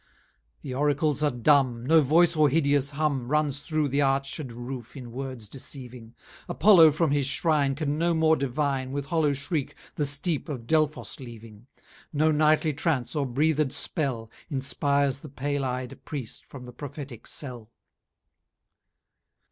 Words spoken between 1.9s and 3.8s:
voice or hideous humm Runs